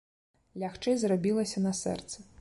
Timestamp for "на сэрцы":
1.69-2.17